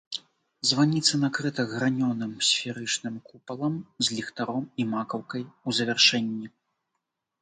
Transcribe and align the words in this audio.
Званіца 0.69 1.13
накрыта 1.23 1.65
гранёным 1.73 2.31
сферычным 2.49 3.15
купалам 3.29 3.77
з 4.07 4.19
ліхтаром 4.21 4.65
і 4.85 4.89
макаўкай 4.95 5.43
у 5.51 5.69
завяршэнні. 5.81 6.47